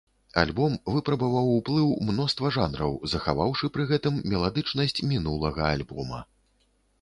Альбом 0.43 0.73
выпрабаваў 0.93 1.51
ўплыў 1.57 1.91
мноства 2.07 2.51
жанраў, 2.55 2.95
захаваўшы 3.13 3.69
пры 3.77 3.85
гэтым 3.93 4.19
меладычнасць 4.33 4.97
мінулага 5.13 5.61
альбома. 5.77 6.19